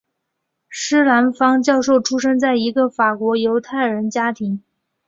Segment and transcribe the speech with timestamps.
[0.67, 4.63] 施兰芳教授出生在一个法国犹太人家庭。